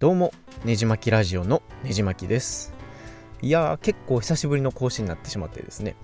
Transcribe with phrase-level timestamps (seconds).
[0.00, 0.32] どうも
[0.64, 2.72] ねじまきラジオのねじまきです。
[3.42, 5.96] いやー結構久しぶりの更新になってしまってですね。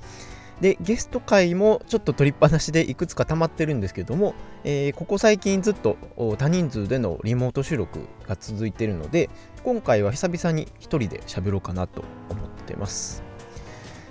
[0.60, 4.34] でゲスト会もちょっと取りっぱなしでいくつか溜まってるんですけども、
[4.65, 5.96] えー、ここ最近ずっと
[6.38, 9.30] 多人数でのリモート収録が続いてるので
[9.62, 13.22] 今回は久々に一人で喋ろうかなと思ってます。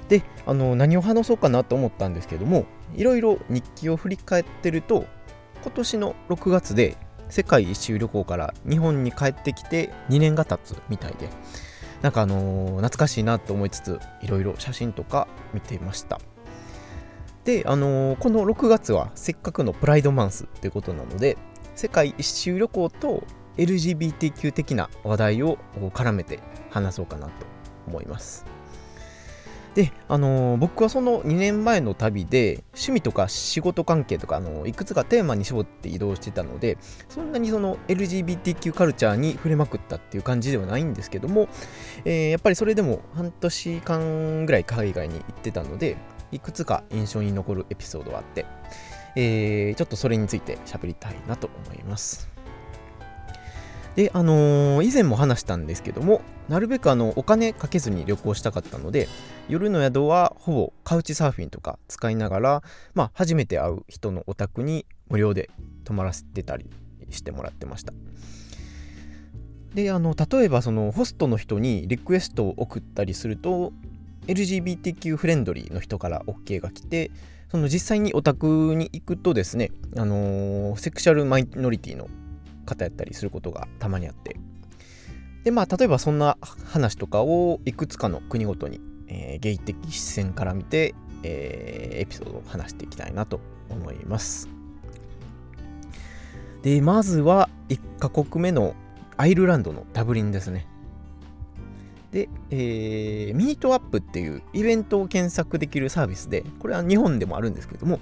[0.07, 2.63] であの何を話そうかなと思ったんですけども
[2.95, 5.07] いろいろ日記を振り返ってると
[5.61, 6.95] 今年の6月で
[7.33, 11.29] 世界一周旅行から日本に帰ってきて2年が経つみたいで
[12.03, 16.19] なんかあのー、懐かしいなと思いつついろいろ写真とか見ていました。
[17.43, 21.35] であのー、この6月はせっかくのプライドマンスということなので
[21.73, 23.23] 世界一周旅行と
[23.57, 25.57] LGBTQ 的な話題を
[25.91, 26.39] 絡めて
[26.69, 27.33] 話そうかなと
[27.87, 28.45] 思います。
[29.75, 36.77] で、あのー、僕はその2年前の旅で趣味とか仕事関係とか、あのー、いくつかテーマに絞って移動してたので
[37.09, 41.47] そんなにその LGBTQ カルチャーに触れまくったっていう感じではないんですけども、
[42.05, 45.97] えー、やっぱりそれでも半年間ぐらい海外に行ってたので
[46.31, 48.45] いくつか印象に残るエピソードがあって、
[49.15, 52.32] えー、ちょっとそれについて喋りたいなと思います。
[53.95, 59.07] で、あのー、以前も話したんですけども、なるべくあのお金かけずに旅行したかったので、
[59.49, 62.63] 夜の宿はほぼカウチサーフィンとか使いながら、
[62.95, 65.49] まあ、初めて会う人のお宅に無料で
[65.83, 66.69] 泊まらせてたり
[67.11, 67.93] してもらってました。
[69.75, 73.73] で、あの、例えばそのホストの人にリクエストを送ったりすると、
[74.27, 77.11] LGBTQ フレンドリーの人から OK が来て、
[77.49, 82.07] その実際にお宅に行くとですね、あのー、セクシャルマイノリティの
[82.65, 84.37] 方やったりすることがたまにあって。
[85.43, 94.47] でまあ例えばそんな話とかをいくつかの国ごとに、えー、ゲイ的視線から見て、えー、エピソードを話していきたいなと思います。
[96.61, 98.73] でまずは1カ国目の
[99.17, 100.65] アイルランドのダブリンですね。
[102.11, 107.99] で、えー、ミートアップっていうイベントを検索できるサービスで、これは日本でもあるんですけども、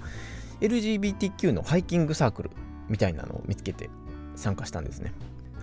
[0.60, 2.50] LGBTQ のハイキングサークル
[2.88, 3.90] みたいなのを見つけて
[4.36, 5.12] 参加したんですね。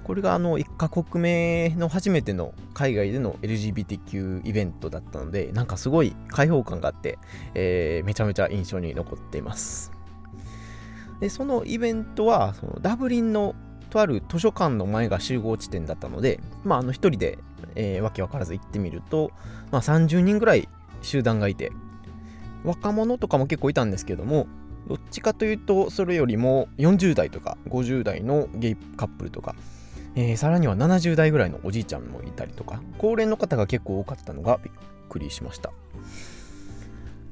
[0.10, 7.20] これがあの1カ国目の初めての海外での LGBTQ イベントだったのでなんかすごい開放感があって、
[7.54, 9.92] えー、めちゃめちゃ印象に残っています
[11.20, 13.54] でそのイベントはそのダブリンの
[13.92, 17.38] とある図書館の前が集合地点だったので、まあ、あの1人で、
[17.76, 19.32] えー、わけわからず行ってみると、
[19.72, 20.68] まあ、30人ぐらい
[21.04, 21.72] 集団がいて
[22.64, 24.48] 若者とかも結構いたんですけども
[24.88, 29.56] どっちかというとそれよりも40代とか50代のゲイカップルとか、
[30.16, 34.74] えー、さらには70代ぐらいのおじいちゃんもいたりとか高齢の方が結構多かったのがびっ
[35.10, 35.72] くりしました。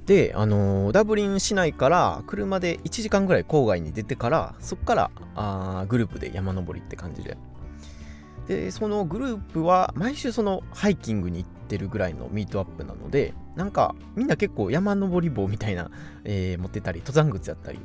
[0.06, 7.38] で、あのー、ダブリン市内から車で1時間ぐらい郊外に出てからそっからあグループで山登りって感じで
[8.47, 15.91] でそのグループは毎週そのハイキングに行ってるぐらいのミートアップなのでなんかみんな結構山登り棒みたいな、
[16.24, 17.80] えー、持ってたり登山靴やったり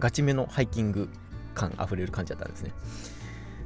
[0.00, 1.08] ガチめのハイキング
[1.54, 2.72] 感あふれる感じだったんですね。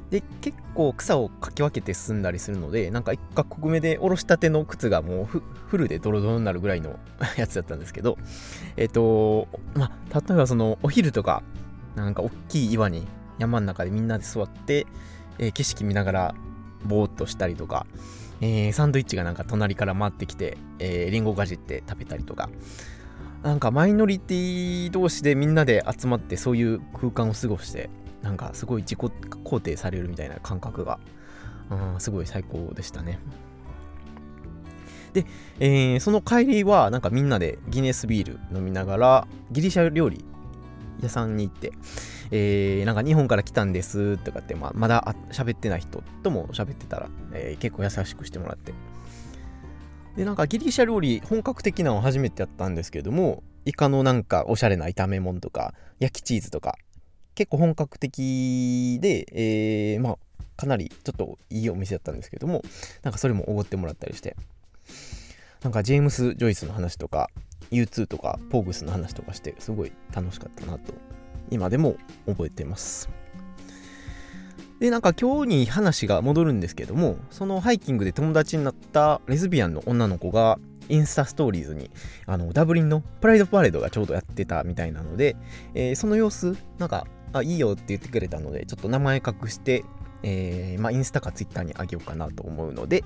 [0.09, 5.41] で結構草をかき分けて進んだりするのでなんか一か国目でおろしたての靴がもうフ
[5.75, 6.99] ルでドロドロになるぐらいの
[7.35, 8.19] やつだったんですけど
[8.77, 11.41] えっ、ー、とまあ例えばそのお昼とか
[11.95, 13.07] なんか大きい岩に
[13.39, 14.85] 山の中でみんなで座って
[15.39, 16.35] えー、景色見ながら
[16.85, 17.85] ぼーっとしたりとか、
[18.41, 22.49] えー、サンドイッチがなんか隣から回ってきて、えー、リンゴかじって食べたりとか、
[23.41, 27.89] なんかマイノリティ同士でみんなで集まってそういう空間を過ごして、
[28.21, 30.99] なんかすごい自己肯定されるみたいな感覚が、
[31.69, 33.19] うん、すごい最高でしたね。
[35.13, 35.25] で、
[35.59, 40.25] えー、その帰りはなんかみんなでギネスビール飲みながらギリシャ料理
[41.01, 41.71] 屋さんに行って、
[42.31, 48.73] えー、なんか日本から来たんですとかって、まあ、まだ喋ってない人とも喋ってたら、えー、結構優しくしてもらって。
[50.15, 56.77] で、なんかギリシャ料理、本格的なのを初めてやったんですけども、イカのなんかおしゃれな炒め物とか、焼きチーズとか、
[57.35, 60.17] 結構本格的で、えー、まあ、
[60.55, 62.63] かなりちょっといいお店だったんですけども、
[63.01, 64.35] なんかそれもおごってもらったりして、
[65.63, 67.29] なんかジェームス・ジョイスの話とか、
[67.71, 70.93] U2 とか、ポーグスの話とかして、すごい楽しかったなと
[71.53, 71.95] 今でも
[72.25, 73.09] 覚えてます。
[74.79, 80.59] で、なんか今日に話が戻るんですけども、そのハイキングで友達になったレズビアンの女の子が、
[80.89, 81.89] インスタストーリーズに、
[82.25, 85.37] あの、ダブリンのプライドパレードがちょうどやってたみたいなので、
[85.73, 89.85] えー、その様子、なんか、あ、いいよって言ってくれたので、ちょっと名前隠して、
[90.23, 93.05] えー、まあ、インスタかツイッターにあげようかなと思うので、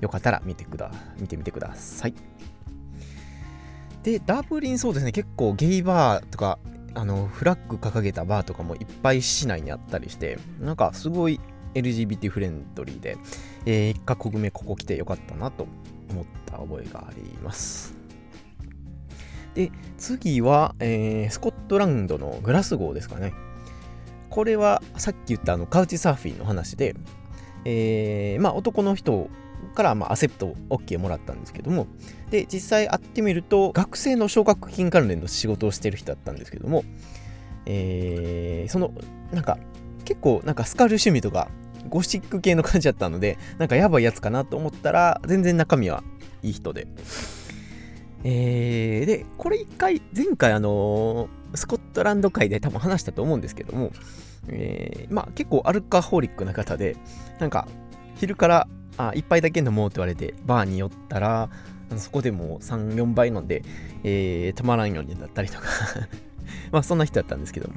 [0.00, 2.14] よかったら見てくだ、見てみてください。
[4.04, 6.60] で、ダブリンそうですね、結構ゲイバーとか
[6.96, 11.38] あのフラッグ掲げたバーとかもいっぱい市内にあったりしてなんかすごい、
[11.74, 13.18] LGBT フレンドリーで、
[13.66, 15.66] えー、1カ国目ここ来てよかったなと
[16.10, 17.94] 思った覚えがあります。
[19.54, 23.34] で、次は、えー、スコットランドのグラスゴーですかね。
[24.30, 26.94] これはさっき言ったあのカウチサーフィンの話で、
[27.66, 29.28] えー、まあ男の人
[29.74, 31.86] からまあアセプト OK もらったんですけども、
[32.30, 36.84] で、実際会ってみると、学生の奨学金関連の仕事をしてる人だったんですけども、
[37.66, 38.92] えー、その、
[39.32, 39.58] なんか、
[40.04, 41.48] 結構なんかスカル趣味とか
[41.88, 46.02] ゴシック系の感じだったので、なんかやばいやつかなと思ったら、全然中身は
[46.42, 46.86] いい人で。
[48.24, 53.92] えー、で、これ一回、前回あのー、スコットランド界で多分話したと思うんですけども、
[54.48, 56.96] えー、まあ結構アルカホリックな方で、
[57.38, 57.66] なんか
[58.16, 61.50] 昼からあ一杯だけ飲もうって言われてバーに寄ったら、
[61.96, 63.62] そこでもう3、4杯飲んで、
[64.02, 65.68] えー、止まらんようになったりとか。
[66.70, 67.74] まあそんな人だったんですけども、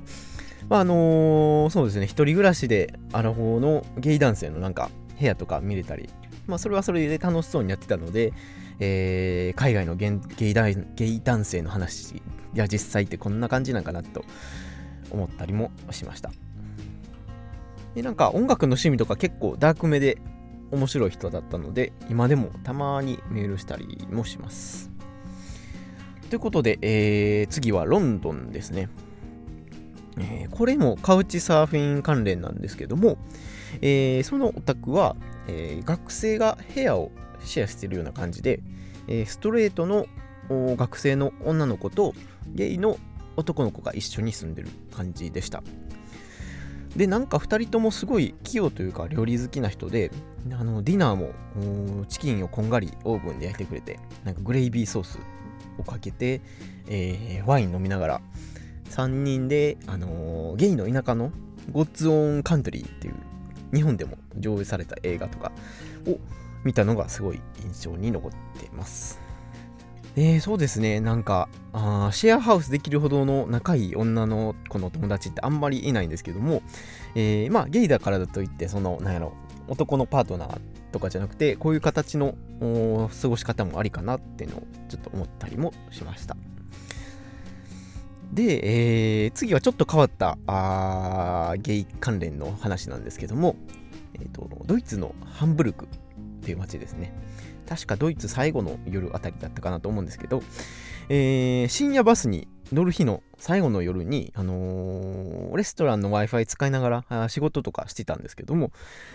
[0.70, 4.90] まああのー、そうですね、一人暮らしでアラフォーのゲイ男性のなんか
[5.20, 6.10] 部屋とか見れたり、
[6.48, 8.34] まあそれはそれで楽しそうにやってたので、
[8.80, 10.54] えー、海外のゲイ
[10.96, 12.22] ゲイ男性の話、い
[12.54, 14.24] や実際ってこんな感じなんかなと
[15.12, 16.32] 思ったりもしました。
[17.96, 20.18] で、なんか音楽の趣味とか結構ダークめで
[20.72, 24.92] 面白い人だったので、今でもたまにメールしたりもします。
[26.30, 28.90] ということで、えー、次はロンドンですね。
[30.18, 33.18] えー、これもカウチサーフィン関連なんですけども、
[33.82, 35.16] えー、そのお宅は、
[35.48, 37.12] え、学生が部屋を
[37.44, 38.62] シェアしてるような感じで、
[39.08, 40.06] えストレートの
[40.50, 42.14] 学生の女の子と
[42.54, 42.98] ゲイの
[43.38, 45.64] 男の子が一緒に住んでる感じでした。
[46.96, 50.12] で、なんか2人ともすごい器用というか料理好きな人で、
[50.54, 55.20] あのディナーもチキンをこんがりオーブンで焼いてくれて、なんかグレイビーソース
[55.78, 56.42] をかけて、
[56.88, 58.22] えー、ワイン飲みながら、
[58.92, 61.32] 3人で、あのー、ゲイの田舎の
[61.72, 63.16] ゴッツ・オン・カントリーっていう
[63.74, 65.52] 日本でも上映された映画とか
[66.08, 66.18] を
[66.64, 69.20] 見たのがすごい印象に残ってます。
[70.16, 76.62] えー、そうですね、なんかあ、シェアハウスできるほどの仲いい女の子の友達ってあんまりいないんですけども、
[77.16, 79.34] えー、まあ、ゲイだからだといって、その、なんやろ、
[79.70, 80.60] 男のパートナー
[80.92, 82.36] とかじゃなくて、こういう形の
[83.22, 86.36] 過ごし方もありかなっていうのをちょっと思ったりもしました。
[88.34, 93.56] で、えー、次はちょっと変わったあゲイ関連の話なんですけども、
[94.14, 95.88] えーと、ドイツのハンブルクっ
[96.42, 97.14] ていう街ですね。
[97.68, 100.42] 確かドイツ最後の夜あたりだったかなと思うんですけど、
[101.10, 108.72] えー、深夜バスに乗る日の最後の夜に、あのー、レストランの Wi-Fi 使いながら仕事とかしてたんですけども、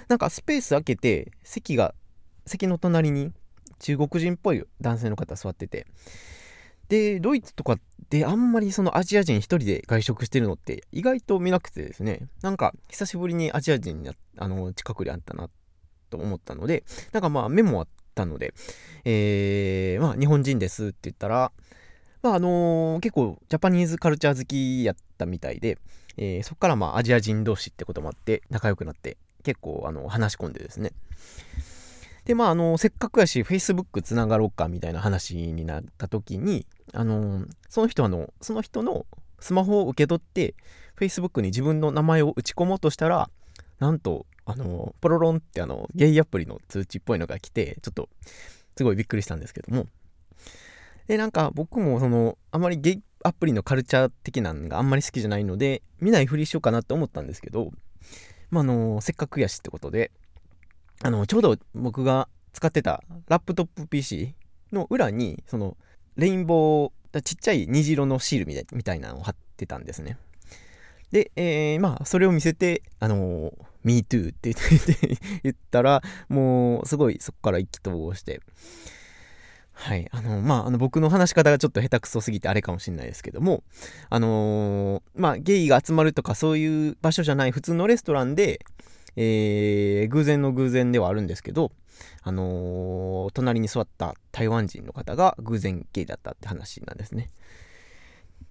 [0.08, 1.94] なんかスペース開けて、席が、
[2.46, 3.32] 席の隣に
[3.78, 5.86] 中国人っぽい男性の方座ってて、
[6.88, 7.78] で、ドイツとか
[8.10, 15.48] であんまりそのアジア人一人で外食してるのって意外と見なくてですね、なんか久しぶりにアジア人にあの近くであったな
[16.10, 18.54] と思ったので、なんかまあメモあったので、
[19.04, 21.52] えー、まあ日本人ですって言ったら、
[22.24, 25.76] まああのー、結構ジャパニーズカルチャー好きやったみたいで、
[26.16, 30.92] えー、そこからまあアジア人同士ってこともあって仲良くなって結構あの話し込んでですね。
[32.24, 39.04] で、まあ、あの、せっかくやし、Facebook つながろうかみたいな話になった時に、あの、その人あの、その人の
[39.40, 40.54] スマホを受け取って、
[40.98, 43.28] Facebook に自分の名前を打ち込もうとしたら、
[43.78, 48.08] なんと、あの、ポロロンってあの、ゲイアプリの通知っぽいのが来て、ちょっと、
[48.74, 49.86] すごいびっくりしたんですけども。
[51.06, 57.70] で、なんか僕もその、あまりゲイアプリのカルチャー的なのがあんまり好きじゃないので、見ないふりしようかなって思ったんですけど、
[58.50, 60.10] まあ、あの、せっかくやしってことで、
[61.02, 64.34] あの、ちょうど僕が使ってたラップトップ PC
[64.72, 65.76] の裏に、その、
[66.16, 70.18] レインボー、ちっちゃい虹色のシールみたいなのを貼ってたんですね。
[71.10, 74.54] で、えー、まあ、それを見せて、あのー、MeToo って
[75.42, 78.40] 言ったら、もう、すごいそこから意気投合して、
[79.74, 80.08] はい。
[80.12, 83.64] あの、まあ、あの、僕の話し方がちょっと下手くそすぎてあれかもしれないですけども、
[84.08, 88.60] あのー、まあ、ゲイが集まるとかそういう場所じゃない普通のレストランで、
[89.16, 91.72] えー、偶然の偶然ではあるんですけど、
[92.22, 97.30] あのー、隣に座った台湾人の方が偶然ゲイだったって話なんですね。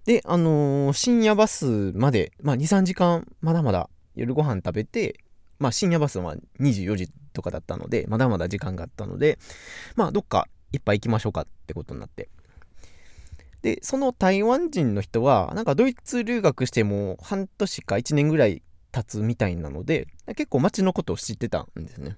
[0.05, 5.19] で、あのー、深夜バスまで、まあ、2、3時間、まだまだ夜ご飯食べて、
[5.59, 9.39] まあ、深夜バスは24時とかだったので、まだまだ時間があったので、
[9.95, 12.27] まあ、どっか一杯行きましょうかってことになって。
[13.61, 18.61] で、その台湾人の人は、なんかドイツ留学しても半年か1年ぐらい
[18.91, 22.17] 経つみたいなので、結構街のことを知ってたんですね。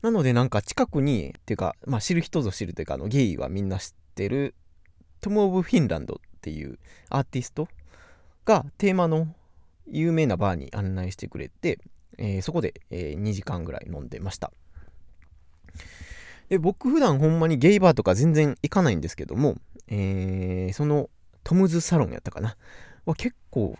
[0.00, 4.54] なのでなんか近くに、っていうか、まあ知る人ぞ知るというか、あのゲイはみんな知ってる、
[5.20, 6.78] トム・オブ・フィンランドっていう
[7.10, 7.68] アーティスト
[8.46, 9.34] がテーマの
[9.86, 11.80] 有名なバーに案内してくれて、
[12.16, 14.52] えー、そこで、えー、2時間ぐらい飲んでました。
[16.48, 19.56] で、僕普段ほんまにゲイバーとか全然行かないんですけども、
[19.88, 21.10] えー、その
[21.44, 22.56] トムズサロンやったかな。
[23.04, 23.76] は結構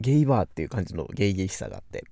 [0.00, 2.04] ゲイバーっていう感じのゲイゲイしさがあって。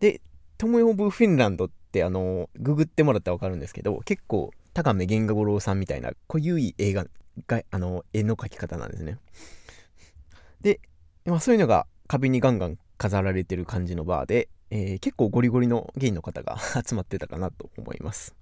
[0.00, 0.20] で、
[0.58, 7.06] トム・オブ・フィンランドってあの、ググってもらったらわかるんですけど、結構高目源五郎さんみたいな濃ゆい映画
[7.46, 9.18] が、あの、絵の描き方なんですね。
[10.60, 10.80] で、
[11.24, 18.34] まあ、そういうのが壁にガンガン飾られてる感じのバーで、えー、結構ゴリゴリのゲイの方が 集まってたかなと思います。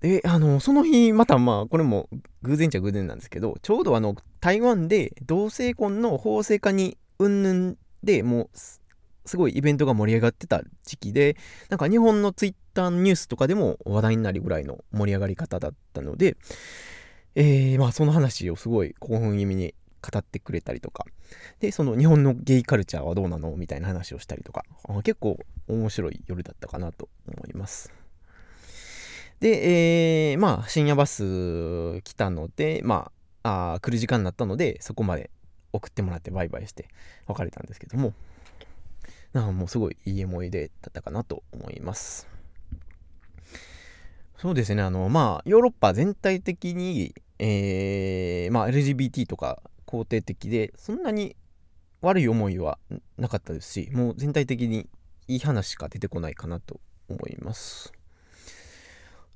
[0.00, 2.08] で、あの、その日、またまあ、これも
[2.42, 8.58] 偶然っちゃ偶然なんですけど、ちょうどあの、台湾で同性婚の法制化にうんぬんでもう、
[9.26, 11.36] すごいイベントが盛り上がってた時期で、
[11.68, 16.36] なんか日本のツイッターニュースとかでも話題になるぐらいの盛り上がり方だったので、
[17.34, 21.04] えー、まあその話をすごい興奮気味に語ってくれたりとか、
[21.60, 23.54] で、その日本のゲイカルチャーはどうなの？
[23.56, 24.64] みたいな話をしたりとか、
[25.04, 25.38] 結構
[25.68, 27.92] 面白い夜だったかなと思います。
[29.40, 33.10] で、えー、まあ、深夜バス来たので、ま
[33.42, 35.30] あ、あ来る時間になったので、そこまで
[35.72, 36.88] 送ってもらってバイバイして
[37.26, 38.12] 別れたんですけども、
[39.32, 42.28] なんかもうすごいいい思い出だったかなと思います。
[44.36, 51.34] そうですね、あの、まあ、ヨーロッパ全体的に、えー、まあ、LGBT とか肯定的で、そんなに
[52.02, 52.78] 悪い思いは
[53.16, 54.88] なかったですし、もう全体的に
[55.28, 57.92] いい話しか出てこないかなと思います。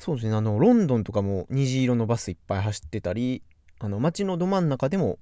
[0.05, 3.43] そうですね、あの、ロンドンとかも虹色のバスいっぱい走ってたり、
[3.79, 5.17] あの、街のど真ん中でも、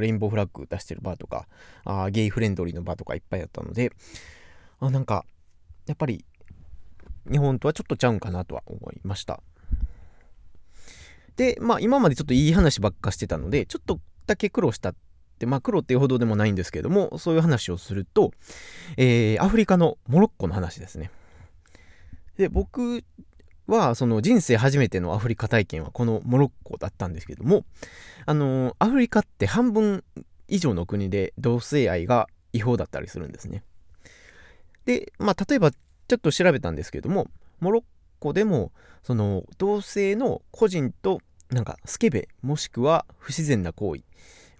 [0.00, 1.46] レインボーフラッグ出してるバーとか、
[1.84, 3.92] あゲイフレンドリーのバーとかいっぱいあったので、
[4.80, 5.24] あなんか、
[5.86, 6.24] やっぱり、
[7.30, 9.40] 日本とはちょっとちゃうんかなとは思いました。
[11.36, 14.94] で、まあ、今までちょっといい話ばっかしてたので、ちょっとだけ苦労したっ
[15.38, 18.32] て、まあ、苦労っていうほどでもないんですけども、そういう話をすると、
[18.96, 21.12] えー、アフリカのモロッコの話ですね。
[22.36, 23.04] で、僕
[23.66, 27.64] は、その人生初めてのアフリカ体験はこのモロッコだったんですけども、
[28.24, 30.04] あの、アフリカって半分
[30.48, 33.62] 以上の国で同性愛が違法だったりするんですね。
[34.84, 37.26] で、まあ、例えば、ちょっと調べたんですけども、
[37.60, 37.82] モロッ
[38.20, 41.20] コでも、その、同性の個人と、
[41.50, 44.02] なんか、スケベ、もしくは不自然な行為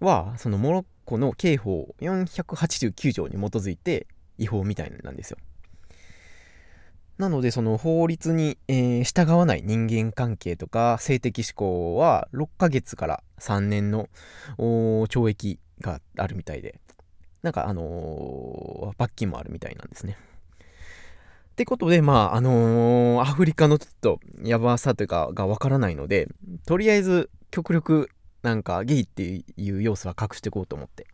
[0.00, 4.08] は、そのモロッコの刑法489条に基づいて
[4.38, 5.38] 違法みたいなんですよ。
[7.18, 14.08] なので、その法律に、えー、従わない人間関係とか性的思考は6ヶ月から3年の
[14.58, 16.78] 懲役があるみたいで、
[17.42, 20.18] なんかあのー、罰金もあるみたいなんですね。
[21.52, 26.28] ってことで、まあ、あのー、アフリカのちょっとやばさというかがわからないので、
[26.66, 28.11] とりあえず極力
[28.42, 29.23] なんかゲイって
[29.56, 31.06] いう要素は隠していこうと思って。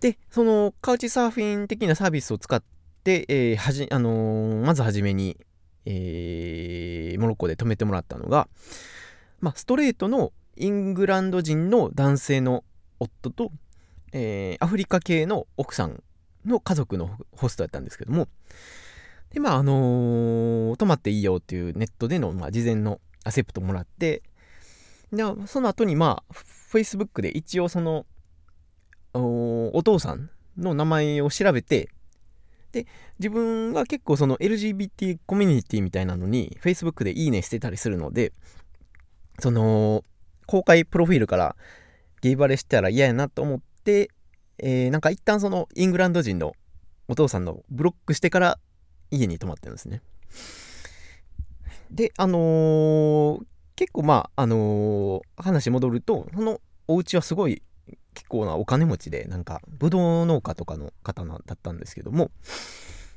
[0.00, 2.60] で、そのカウチサーフィン的なサービスを使っ
[3.04, 5.36] で、えー、はじ、あのー、まずはじめに、
[5.84, 8.48] えー、モロッコで泊めてもらったのが、
[9.40, 12.64] まあ、ストレートのイングランド人の男性の
[12.98, 13.52] 夫と、
[14.12, 16.02] え、アフリカ系の奥さん
[16.46, 18.28] の家族のホストだったんですけども、
[19.30, 24.22] で、まあ、あのー、泊まっていいよっていうネットでの、まあ、事前のアセプトもらって、
[25.12, 26.34] で、その後に、まあ、
[26.72, 28.06] Facebook で一応その、
[29.12, 31.90] お父さんの名前を調べて、
[32.74, 32.86] で、
[33.20, 38.32] 自分が結構その LGBT コミュニティみたいなのに Facebook でいいねしてたりするので、
[39.38, 40.04] その、
[40.46, 41.56] 公開プロフィールから
[42.20, 44.10] ゲイバレしたら嫌やなと思って、
[44.58, 46.54] えー、なんか一旦そのイングランド人の
[47.06, 48.58] お父さんのブロックしてから
[49.10, 50.02] 家に泊まってるんですね。
[51.90, 53.44] で、あのー、
[53.76, 57.62] 結構まあ、あのー、話戻ると、そのお家はすごい
[58.14, 62.30] 結構なお金持ちで、なんか、ぶどう農家とかの方だったんですけども、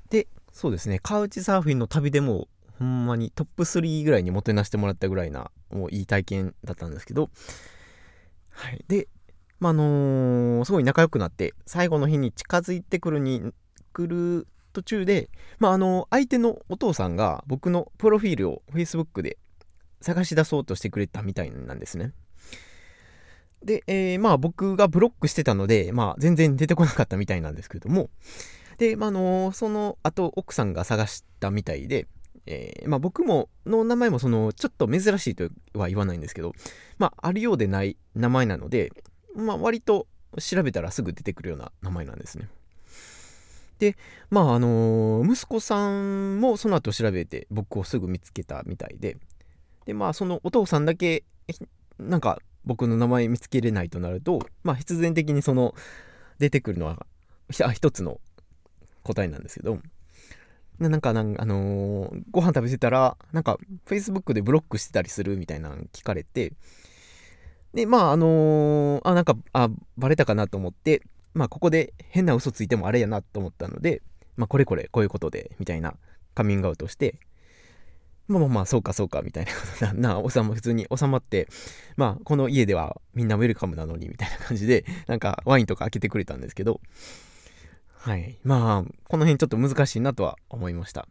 [0.10, 2.48] で、そうですね、カウチサーフィンの旅でも、
[2.80, 7.30] ほんまにトップ3ぐらいにもてなしてもらったぐらいな、もういい体験だったんですけど、
[8.50, 8.84] はい。
[8.88, 9.08] で、
[9.60, 13.54] まあ、のー、すごい仲良くなって、最後の日に近づいてくるに、
[13.94, 19.38] 来る途中で、まあ、あの、相手のお父さんが僕のプロフィールを Facebook で
[20.02, 22.14] 探し出そうとしてくれたみたいなんですね。
[23.64, 28.10] で、えー、まあ僕がブロックしてたので、まあ全然出てこなかったみたいなんですけども、
[28.78, 32.08] で、まあ、のその後奥さんが探したみたいで、
[32.46, 36.54] えー、まあ僕も、の名前もその、ちょっと珍しいとは言わないんですけど、
[36.98, 38.92] まああるようでない名前なので、
[39.36, 40.08] まあ割と
[40.40, 42.48] 調べたらすぐ出てくるような名前なんですね。
[43.80, 43.98] で、
[44.30, 49.18] まああのー、息子さんもその後調べて僕をすぐ見つけたみたいで、
[49.86, 51.24] で、まあそのお父さんだけ、
[52.00, 55.74] なんか僕の名前見つけれないとなると、まあ、必然的にその
[56.38, 57.06] 出てくるのは
[57.50, 58.20] 一つの
[59.04, 59.80] 答えなんですけど、
[60.80, 63.58] なんか、なんあのー、ご飯食べてたら、なんか、
[63.88, 66.54] Facebook でブロックしてたりするみたいなの聞かれて、
[67.74, 71.02] で、まあ、あのー、あ、なんか、あ、バレたかなと思って、
[71.34, 74.04] まあ、ここで変な嘘ついてもあれやなと思ったので、
[74.36, 75.96] まあ、これこれ、こういうことで、みたいな
[76.36, 77.16] カミングアウトして、
[78.28, 81.48] まあまあまあ、そうかそうか、みたいなこと な、な、収ま、普通に収まって、
[81.96, 86.82] まあ、この家ではみんなウェルカムなのに、みたいな感じで、 なんかワインとか開けてくれたんですけど、
[87.94, 88.38] はい。
[88.44, 91.08] まあ、この辺ちょっと難しいなとは思いました。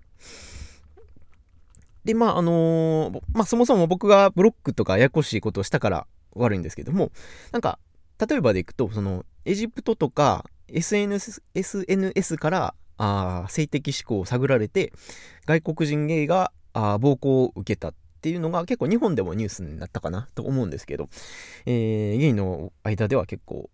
[2.05, 7.11] で、まあ、あのー、まあ、そもそも僕がブロックとかややこしいことをしたから悪いんですけども、
[7.51, 7.79] なんか、
[8.27, 14.93] 例えばでいくと、その、エジプトとか SNS, SNS からあ性的思考を探られて、
[15.47, 21.09] 外国人ゲイがあ暴行を受けたっていうのが結構日本でもニュースになったかなと思うんですけど、
[21.65, 23.71] えー、ゲイの間では結構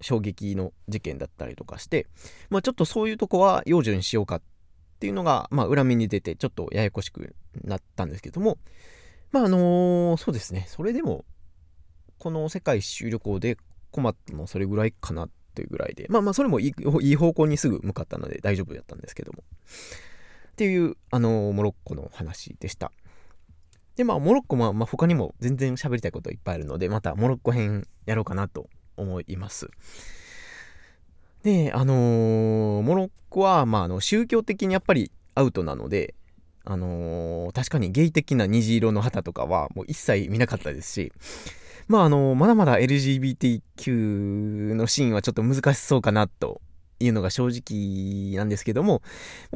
[0.00, 2.06] 衝撃の事件だったりとかして、
[2.48, 4.42] まあ、ちょっとそういうとこは養生にしようかっ
[4.98, 8.58] ていうのが、まあ、裏目に出てちょっとややこしくなったんですけども、
[9.30, 11.24] まああのー、そうですね、それでも、
[12.18, 13.56] この世界一周旅行で
[13.92, 19.44] 困ったのそれぐらいかなっていうぐらいで、まあまあそれもいい方向にすぐ向かったので大丈夫だったんですけども。
[20.60, 22.92] っていう、あの、モロッコの話でした。
[23.96, 29.70] で、まあ、モロッコも、まあ、他にも全然喋りたいこといっぱいあるので、またモロッコ編やろうかなと思います。
[31.44, 36.14] で、あのー、モロッコは、まあ、あの宗教的にやっぱりアウトなので、
[36.66, 41.12] あのー、確かにゲイ的な虹色の旗とかはもう一切見なかったですし、
[41.88, 46.60] まあ、あの、まだまだ LGBTQ のシーンはちょっと難しそうかなと
[47.00, 49.02] いうのが正直なんですけども、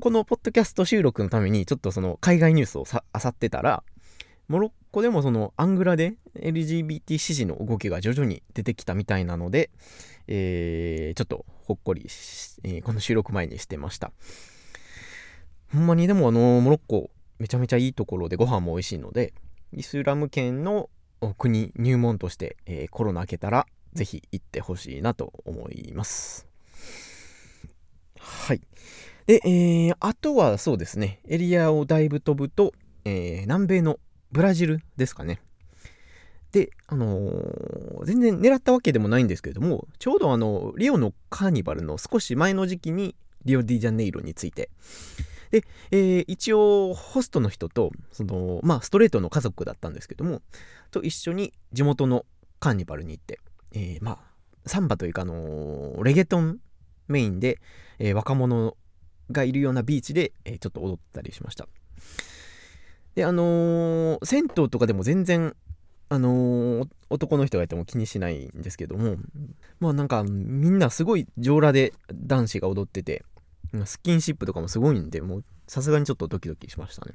[0.00, 3.84] このポッドキャスト収録のためにちょっとその海外ニュースをさ、あさってたら、
[4.48, 9.70] モロッコでもそのアングラで LGBT 支持の動きが徐々に出てきたみたいなので、
[10.26, 12.02] えー、ちょっとほっこり、
[12.64, 14.12] えー、この収録前にしてました。
[15.72, 19.32] ほんまにでもあのモロッコめちゃめちゃいいところでご飯も美味しいので、
[19.72, 20.88] イスラム圏の
[21.38, 26.53] 国入門として、えー、コロナ明けたらぜひ行ってほしいなと思います。
[28.24, 28.60] はい。
[29.26, 32.72] で、えー、あとはそうですね、エリアをだいぶ飛ぶと、
[33.04, 33.98] えー、南米の
[34.32, 35.40] ブラジルですかね。
[36.52, 44.70] で、あのー、全然狙ったわけでもないんですけれども、ちょうどあの、リオのカーニバルの少し前の時期に、リオディジャネイロについて、
[45.50, 50.42] で、えー、一応、ホストの人と、その、まあ、ストレートの家族だったんですけども、
[50.90, 52.24] と一緒に地元の
[52.60, 53.38] カーニバルに行って、
[53.72, 54.18] えー、まあ、
[54.66, 56.58] サンバというか、あの、レゲトン
[57.08, 57.60] メインで、
[57.98, 58.76] えー、若者
[59.30, 61.68] がいるようなビーチで、えー、ちょっと踊ったりしました。
[63.14, 65.54] で、あのー、銭湯とかでも全然、
[66.08, 69.16] あの、男の人がいても気にしないんですけども、
[69.80, 73.24] まあなんかみんなすごい上裸で男子が踊ってて、
[73.84, 77.12] スキンシップとかもすごいんで、もうさすがにちょっとドキドキしましたね。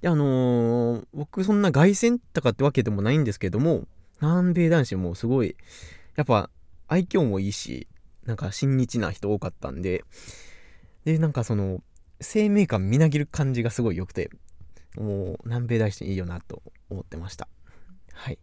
[0.00, 3.86] で、あのー、僕そんな凱旋とかってわけでもないんですけども、
[4.20, 5.56] 南米男子もすごい、
[6.16, 6.50] やっぱ
[6.88, 7.86] 愛嬌もいいし、
[8.24, 10.04] なんか親日な人多かったんで、
[11.04, 11.82] で、なんかその、
[12.20, 14.30] 生命感みなぎる感じがすごい良くて、
[14.96, 17.48] もう南米大使いいよなと思ってました。
[18.12, 18.38] はい。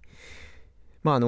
[1.03, 1.27] まああの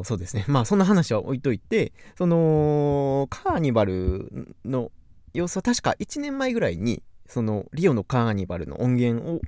[0.00, 0.44] ー、そうですね。
[0.48, 4.90] まあそんな話は置いといて、その、カーニバルの
[5.32, 9.40] 様子は確か1年前ぐらいに、そのリオのカーニバルの音源を、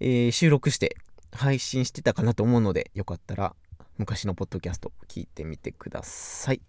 [0.00, 0.96] えー、収録して
[1.32, 3.54] 配信してたかなと思うので、よかったら
[3.96, 6.60] 昔のポッドキャスト聞いてみてください。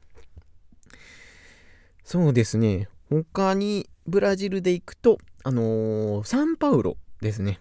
[2.04, 2.88] そうですね。
[3.10, 7.60] 他にブラジルで行くと、あのー、サンパウロですね。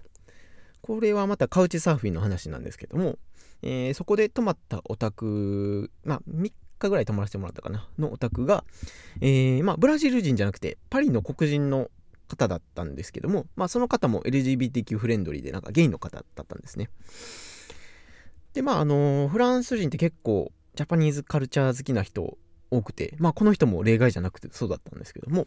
[0.83, 3.19] これはまたカウチサーフィンの話なんですけども、
[3.63, 8.65] えー、そこで泊まったお宅、まあ、3日ぐらい泊まらせてもらったかな、のお宅が、
[9.23, 11.91] えー、まあ、ブラジル人じゃなくて、パリの黒人の
[12.29, 16.91] 方だったんですけども、まあ、その方も LGBTQ フレンドリーで、なんかゲイの方だったんですね。
[18.53, 22.37] で、まあ、あのー、フランス人って結構、ジャパニーズカルチャー好きな人
[22.77, 25.47] 多くて、まあこの人も例外じゃなくてそうだったんですけども、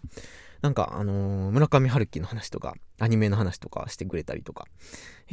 [0.62, 4.66] なんかあのー、村上春樹の話とか、アニメの話とかしてくれたりとか、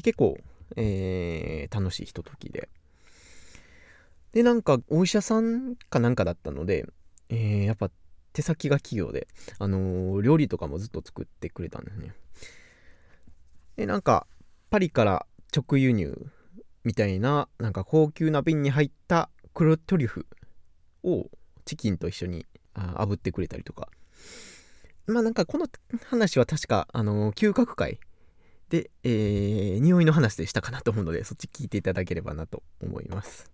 [0.03, 0.37] 結構、
[0.77, 2.69] えー、楽しいひとときで。
[4.33, 6.87] で、なんかお医者さんかなんかだったので、
[7.29, 7.91] えー、やっぱ
[8.33, 9.29] 手先が器用で、
[9.59, 12.13] あの、料理とかもずっと作ってくれたんですね。
[13.77, 14.27] で、なんか、
[14.71, 15.27] パリから
[15.57, 16.27] 直輸入
[16.83, 20.27] みたいな、なんか高級な瓶に入った黒トリュフ
[21.05, 21.31] を
[21.65, 23.89] チキンと一緒にあ炙ってくれたりとか。
[25.07, 25.67] まあなんかこの
[26.07, 27.99] 話は確か、あの、嗅覚会
[28.71, 33.51] で、えー、匂いの話でしたかなと思うので、そっち聞いていただければなと思います。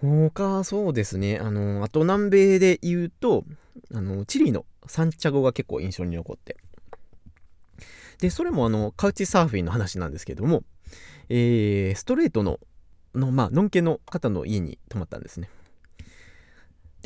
[0.00, 1.38] 他、そうですね。
[1.38, 3.44] あの、あと南米で言うと、
[3.94, 6.56] あの、チリのサンチャゴが結構印象に残って。
[8.18, 10.64] で、それもあの、カウチサーフィンの話なんですけども、
[11.28, 12.60] えー、ストレートの、
[13.14, 15.48] の、まあ、のんけの方の家に泊まったんですね。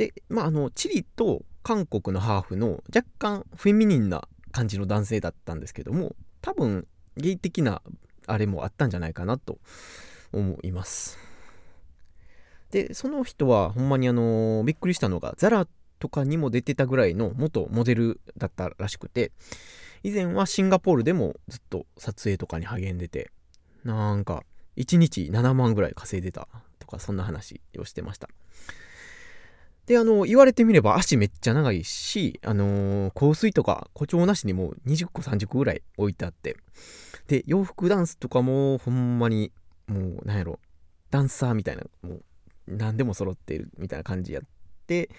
[0.01, 6.87] で、まあ、あの、チリと韓国のハーフの若干フェミニンな感じの男性だったんですけども、多分、
[7.19, 7.83] ゲイ的な
[8.27, 9.59] あれもあったんじゃないかなと
[10.33, 11.19] 思います。
[12.71, 19.33] で、その人はほんまにあの、びっくりしたのが、ザラとかにも出てたぐらいの元モデルだったらしくて、
[20.03, 23.31] 以前はシンガポールでもずっと撮影とかに励んでて、
[23.85, 24.45] なんか、
[24.79, 28.31] 1日7万ぐらい稼いでたとか、そんな話をしてました。
[29.87, 36.57] で、あの、言われてみれば足めっちゃ長いし、あのー、香水とか誇張なしにもう20個30個ぐらい置いてあって、
[37.27, 39.53] で、洋服ダンスとかもほんまに、
[39.87, 40.61] もう、なんやろ、
[41.11, 42.25] ダンサーみたいな、もう、
[42.69, 44.43] 何でも揃ってるみたいな感じやっ
[44.87, 45.11] て、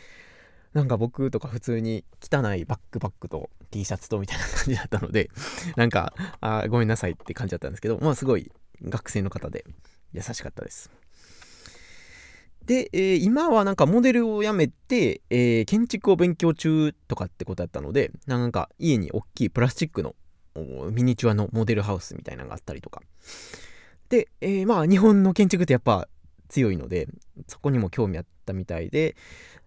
[0.74, 5.30] なんか僕とか普通に汚いバックパックと T シャツとみたいな感じだったので、
[5.76, 8.52] なんか、あごめんなさいって感じだったんですけど、まあすごい
[8.84, 9.65] 学生の方で
[10.13, 10.89] 優しかったです。
[12.65, 20.15] で、えー、今はなんかモデルを辞めて、えー、建築を勉強中とかってことだったので、なんか家に大きいプラスチックの
[20.91, 23.02] ミニチュアのモデルハウスみたいなのがあったりとか。
[24.10, 26.08] で、えー、まあ日本の建築ってやっぱ
[26.50, 27.08] 強いので、
[27.47, 29.15] そこにも興味あったみたいで、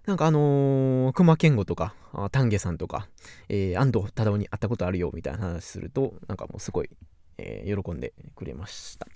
[0.06, 1.94] なんかあのー、熊健吾とか、
[2.30, 3.08] 丹下さんとか、
[3.48, 6.90] えー、安藤忠雄に会ったことあるよみたいな話すると、なんかもうすごい、
[7.38, 9.06] えー、喜んでくれました。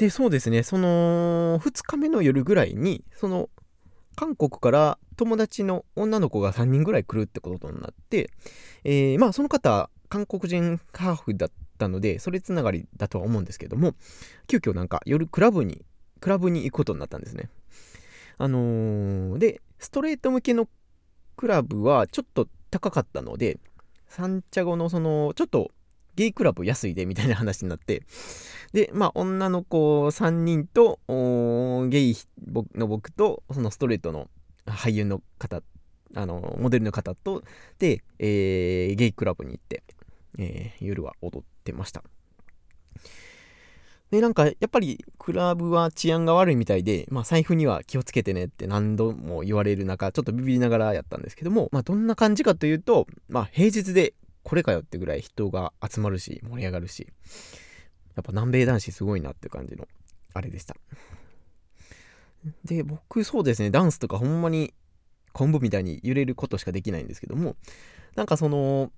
[0.00, 3.50] で、そうですね、その、2日目の夜ぐらいに、その、
[4.16, 8.30] 韓国から友達の女の子が3人ぐらい来るってことになって、
[8.84, 13.92] えー、まあその方、韓国人ハーフだったので、それつながりだとは思うんですけども、
[14.46, 15.84] 急遽なんか夜クラブに、
[16.20, 17.50] クラブに行くことになったんですね。
[18.38, 20.66] あのー、で、ストレート向けの
[21.36, 23.58] クラブはちょっと高かったので、
[24.08, 25.72] サンチャゴのその、ちょっと
[26.20, 28.02] ゲイクラブ安いでみたいな話になって、
[28.74, 30.98] で、まあ女の子3人と、
[31.88, 32.16] ゲイ
[32.74, 34.28] の僕と、そのストレートの
[34.66, 35.62] 俳優の方、
[36.14, 37.42] あの、モデルの方と、
[37.78, 39.82] で、えー、ゲイクラブに行って、
[40.38, 42.04] えー、夜は踊ってました。
[44.10, 57.06] で、なんか、やっぱり、クラブは治安が悪いみたいで、まあ、財布には気をつけてねって何度も言われる中、ちょっとビビりながらやったんですけども、まあ、どんな感じかというと、まあ、平日でこれかよってぐらい人が集まるし、盛り上がるし、
[58.16, 59.86] やっぱ南米男子すごいなって感じの、
[60.34, 60.76] あれでした。
[62.64, 64.72] で、僕、そうですね、ダンスとかほんまに
[65.32, 67.56] 昆布みたいに揺れることしかできないんですけども、
[68.16, 68.90] なんかその、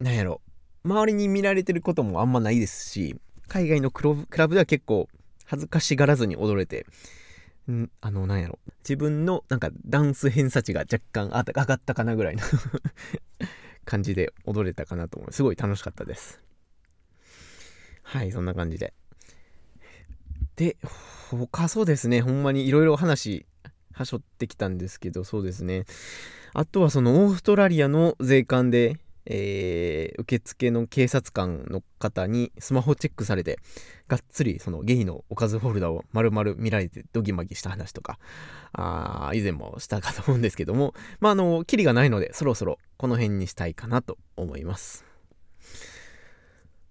[0.00, 0.40] なんやろ、
[0.84, 3.16] 周りに見られてることもあんまないですし、
[3.48, 4.02] 海外のク
[4.36, 5.08] ラブでは結構
[5.44, 6.86] 恥ずかしがらずに踊れて、
[7.70, 8.58] んあの、なんやろ。
[8.80, 12.42] 自分のなんかダンス偏差値が若干上がったかなぐらいの
[13.84, 15.32] 感じで踊れたかなと思う。
[15.32, 16.40] すごい楽しかったです。
[18.02, 18.92] はい、そんな感じで。
[20.56, 20.76] で、
[21.30, 23.46] 他そうですね、ほんまにいろいろ話、
[23.94, 25.84] はしょってきたんですけど、そうですね。
[26.54, 33.58] あとはそのオーストラリアの税関で、えー、受付の警察官の方にスマホチェックされて、
[34.08, 38.18] がっつりそのゲイのおかずフォルダを丸々見られてドギマギした話とか、
[38.72, 45.04] あ以前もしたかと思うんですけども、 まあ、あの、キリがないので、そろそろこの辺にしたいかなと思います。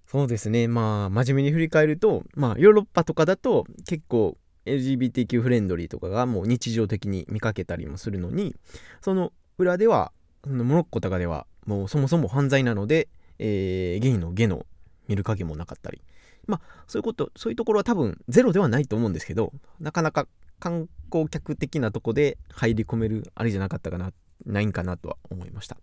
[0.07, 8.55] そうですね、まあ、真面目に振り返ると、まあ、ヨーロッパとかだと結構 LGBTQ フレンドリーとかがもう日常的に見かけたりもするのに、
[9.01, 10.11] その裏では、
[10.45, 13.07] モロッコとかではもうそもそも犯罪なので、
[13.39, 14.65] えー、ゲイのゲの
[15.07, 16.01] 見る影もなかったり。
[16.47, 20.27] まあ、そういうこと、そういうところは多分ゼロではないと思うんですけど、なかなか
[20.59, 24.11] 観光客的なとこで入り込めるあれじゃなかったかな、
[24.45, 25.77] ないんかなとは思いました。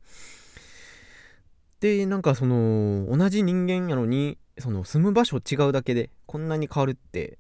[1.81, 7.39] で、なんかその、同じ人間やのに、その住む場所違うだけでこんなに変わるって、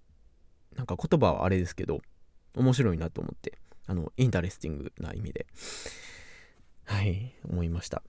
[0.77, 2.01] なんか言葉はあれですけど、
[2.55, 5.47] 面白いなと思って、あの、 interesting な意味で、
[6.85, 8.03] はい、思いました。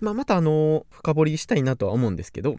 [0.00, 2.56] まあ、またあの、深掘りしたいなとは思うんですけど、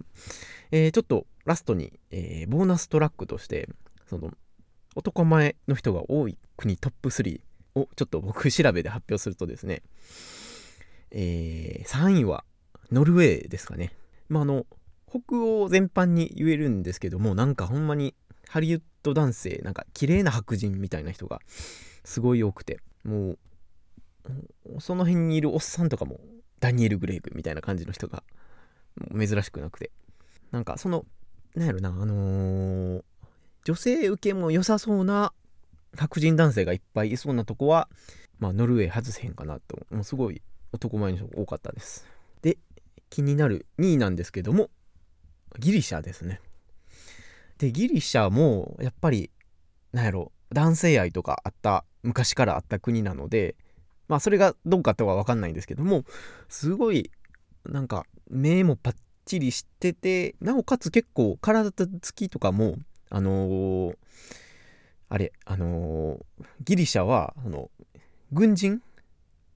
[0.71, 3.69] えー、ちょっとラストに、えー、ボーナストラックとして、
[4.08, 4.32] その、
[4.95, 7.39] 男前の人が多い国トップ3
[7.75, 9.82] をちょっと僕調べで発表するとですね、
[11.12, 12.43] えー、3位は
[12.91, 13.93] ノルウェーですかね。
[14.28, 14.65] まあ、あの、
[15.08, 18.15] 北欧全般に言えるんですけども、なんかほんまに
[18.47, 21.39] ハリウッド男性、なんか綺麗な白人みたいな人が
[22.04, 23.39] すごい多くて、もう、
[24.80, 26.19] その辺にいるおっさんとかも
[26.60, 28.24] ダニエル・グレイグみたいな感じの人が
[29.17, 29.91] 珍しくなくて
[30.52, 31.06] なんかその
[31.56, 33.04] なんやろなあのー、
[33.63, 35.34] 女性受けも良さそうな
[35.98, 37.89] 白人男性がいっぱいいそうなとこは、
[38.39, 40.41] まあ、ノルウェー外せへんかなと、もうすごい
[40.72, 42.08] 男前の人が多かったです。
[42.41, 42.58] で、
[43.10, 44.69] 気になる2位なんですけども、
[45.58, 46.41] ギリシャですね。
[47.58, 49.32] で、ギリシャも、やっぱり、
[49.91, 53.56] なんやろ、男性愛とかあった、昔からあった国なので、
[54.10, 56.04] まあ、それがどうかとは分かんないんですけども、
[56.50, 57.12] すごい、
[57.65, 62.76] なんか、目もパッチリしてて、なおかつ結構、体つきとかも、
[63.10, 63.98] あのー、
[65.08, 67.72] あれ、あのー、ギリシャは、あの、
[68.32, 68.82] 軍人？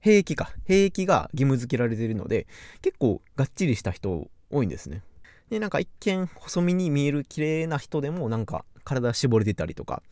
[0.00, 0.52] 兵役か。
[0.64, 2.46] 兵役が義務付けられてるので、
[2.82, 5.02] 結構がっちりした人多いんですね。
[5.48, 10.02] で、なんか一見細身に見える綺麗な人でもなんか体絞れてたりとか、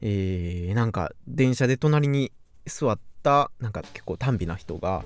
[0.00, 2.32] えー、なんか電車で隣に
[2.66, 5.04] 座ったなんか結構短美な人が、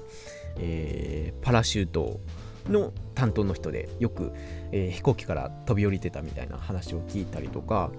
[0.59, 2.21] えー、パラシュート
[2.69, 4.33] の担当の人でよく、
[4.73, 7.91] えー、飛行機から飛び降りてたみたいな話を聞いたりとか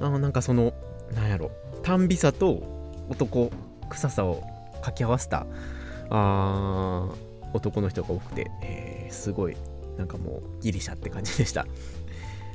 [0.00, 0.72] あなんかその
[1.14, 1.50] なんやろ
[1.82, 2.62] 短美さと
[3.08, 3.50] 男
[3.90, 4.42] 臭さを
[4.74, 5.46] 掛け合わせた
[6.10, 7.08] あ
[7.52, 9.56] 男の人が多くて、えー、すごい
[9.96, 11.66] なんかもうギリシャって感じでした。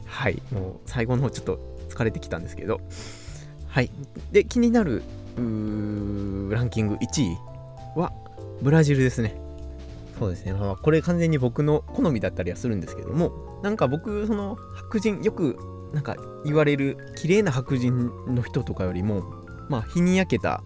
[0.05, 2.81] はいもう最後の方ちょっと疲れてきたんですけど。
[3.67, 3.91] はい。
[4.31, 5.03] で気になる
[6.49, 7.37] ランキング1位
[7.95, 8.13] は
[8.61, 9.39] ブラジルですね。
[10.17, 15.57] そうですね、まあ、これ完全に僕の好みだったりはするんですけどもなんか僕その白人よく
[15.93, 19.23] なんか言われる綺麗な白人の人とかよりも
[19.69, 20.61] まあ日に焼けた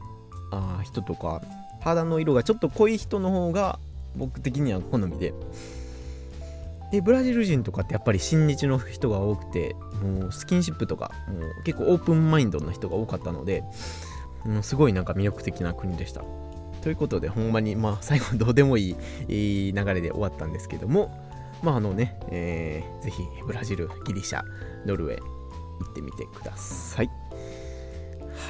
[0.51, 1.43] あ人とか
[1.81, 3.77] 肌の色がちょっと濃い人の方が
[4.15, 5.33] 僕的には好みで。
[6.91, 13.63] でブラジル人とかってやっぱり親日の人が多くてもうスキンシップとかもう結構オープンマインドな人が多かったので
[14.45, 16.23] もうすごいなんか魅力的な国でした
[16.81, 18.95] ということでほんまにまあ最後どうでもいい
[19.29, 21.11] いい流れで終わったんですけども
[21.61, 24.43] まああのね、えー、ぜひブラジルギリシャ
[24.85, 27.09] ノルウェー行ってみてください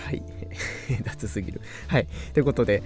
[0.06, 0.24] はい。
[1.04, 1.62] 脱すぎる。
[1.88, 2.08] はい。
[2.34, 2.84] ということで、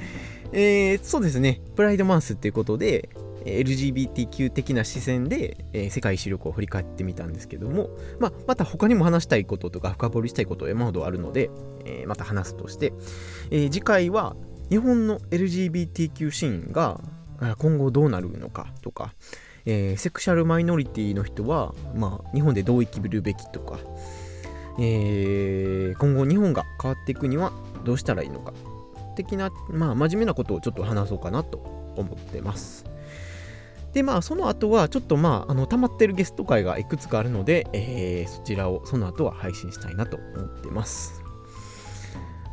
[0.51, 1.61] えー、そうですね。
[1.75, 3.09] プライドマンスっていうことで、
[3.47, 11.49] LGBTQ 的な視線で、えー、世界史力を振り返ってみたんですけども、まあ、また他にも話したいこととか深掘りしたいこと山ほどあるので、
[11.85, 12.93] えー、また話すとして、
[13.51, 14.35] えー、次回は
[14.69, 16.99] 日本の LGBTQ シーンが
[17.57, 19.13] 今後どうなるのかとか、
[19.65, 23.79] えー、セクシャルマイノリティの人は、まあ、日本でどう生きるべきとか、
[24.79, 27.51] えー、今後日本が変わっていくには
[27.85, 28.53] どうしたらいいのか
[29.15, 31.57] 的な、まあ、真面目なことをちょっと話そうかなと
[31.95, 32.85] 思ってます。
[33.97, 41.23] で、まあ、その後は、ちょっとまあ、あの、溜まってるゲスト会がいくつかあるので、えー、そちらを、その後は配信したいなと思ってます。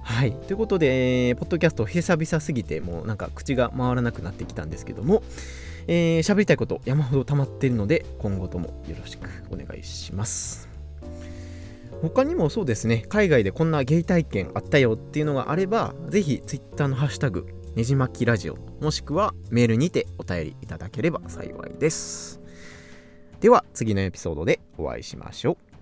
[0.03, 0.33] はい。
[0.33, 5.23] ということで、ポッドキャスト久々すぎて、もうなんか口が回らなくなってきたんですけども、
[5.87, 10.71] えー、喋りたいこと山ほど溜まってるので、今後ともよろしくお願いします。
[12.01, 22.41] 他にもそうですね、海外でこんなゲイ体験あったよっていうのがあれば、ぜひ Twitter のハッシュタグ、ねじまきラジオ、もしくはメールにてお便りいただければ幸いです。
[23.41, 25.74] では次のエピソードでお会いしましょう。